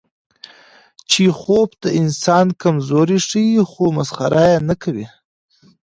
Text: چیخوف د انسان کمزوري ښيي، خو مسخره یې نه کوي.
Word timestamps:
چیخوف 1.09 1.69
د 1.83 1.85
انسان 2.01 2.45
کمزوري 2.61 3.19
ښيي، 3.27 3.59
خو 3.71 3.83
مسخره 3.97 4.43
یې 4.51 4.59
نه 4.69 4.75
کوي. 4.83 5.05